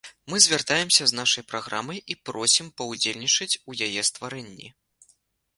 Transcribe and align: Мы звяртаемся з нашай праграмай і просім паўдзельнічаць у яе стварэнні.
Мы 0.31 0.37
звяртаемся 0.45 1.03
з 1.11 1.17
нашай 1.19 1.43
праграмай 1.51 2.01
і 2.13 2.17
просім 2.29 2.71
паўдзельнічаць 2.81 3.59
у 3.73 3.79
яе 3.89 4.01
стварэнні. 4.11 4.67